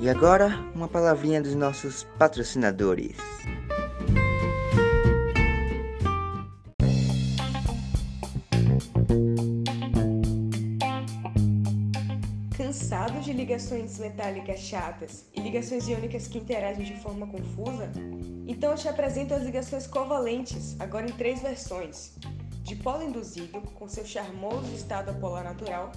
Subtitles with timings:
[0.00, 3.16] E agora, uma palavrinha dos nossos patrocinadores.
[12.56, 17.90] Cansado de ligações metálicas chatas e ligações iônicas que interagem de forma confusa?
[18.46, 22.12] Então eu te apresento as ligações covalentes, agora em três versões:
[22.62, 25.90] dipolo induzido, com seu charmoso estado apolar natural,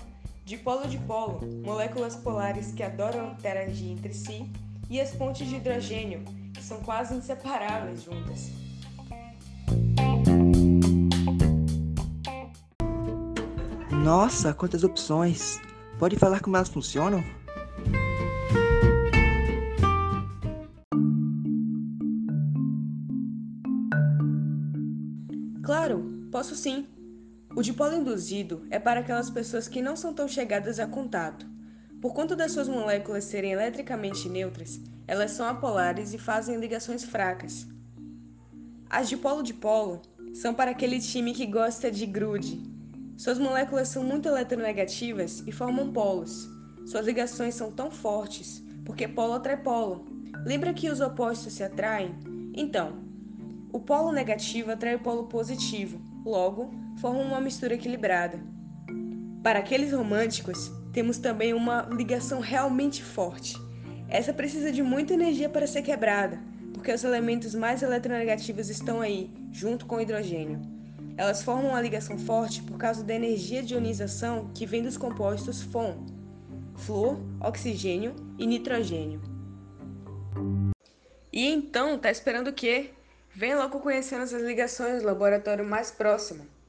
[0.46, 4.52] dipolo-dipolo, moléculas polares que adoram interagir entre si,
[4.90, 6.24] e as pontes de hidrogênio,
[6.54, 8.52] que são quase inseparáveis juntas.
[14.04, 15.60] Nossa, quantas opções!
[16.00, 17.24] Pode falar como elas funcionam?
[25.64, 26.88] Claro, posso sim.
[27.56, 31.46] O dipolo induzido é para aquelas pessoas que não são tão chegadas a contato.
[32.02, 37.68] Por conta das suas moléculas serem eletricamente neutras, elas são apolares e fazem ligações fracas.
[38.90, 40.02] As dipolo-dipolo
[40.34, 42.64] são para aquele time que gosta de grude.
[43.18, 46.50] Suas moléculas são muito eletronegativas e formam polos.
[46.86, 50.06] Suas ligações são tão fortes porque polo atrai polo.
[50.46, 52.16] Lembra que os opostos se atraem?
[52.54, 53.04] Então,
[53.72, 56.72] o polo negativo atrai o polo positivo, logo,
[57.02, 58.40] formam uma mistura equilibrada.
[59.42, 63.58] Para aqueles românticos, temos também uma ligação realmente forte.
[64.08, 66.40] Essa precisa de muita energia para ser quebrada,
[66.74, 70.62] porque os elementos mais eletronegativos estão aí, junto com o hidrogênio.
[71.18, 75.62] Elas formam uma ligação forte por causa da energia de ionização que vem dos compostos
[75.62, 76.06] FON,
[76.76, 79.22] flúor, oxigênio e nitrogênio.
[81.34, 82.92] E então, tá esperando o quê?
[83.34, 86.61] Vem logo conhecer nossas ligações no laboratório mais próximo.